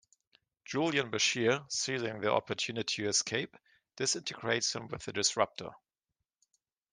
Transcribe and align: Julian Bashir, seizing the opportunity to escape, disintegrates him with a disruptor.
Julian 0.65 1.11
Bashir, 1.11 1.71
seizing 1.71 2.21
the 2.21 2.31
opportunity 2.33 3.03
to 3.03 3.09
escape, 3.09 3.55
disintegrates 3.97 4.73
him 4.73 4.87
with 4.87 5.07
a 5.07 5.13
disruptor. 5.13 5.73